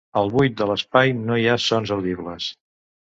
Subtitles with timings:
[0.19, 2.49] Al buid de l'espai no hi ha sons audibles.